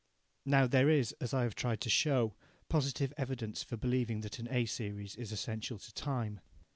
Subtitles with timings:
[0.47, 2.33] Now there is, as I have tried to show,
[2.69, 6.39] positive evidence for believing that an A series is essential to time.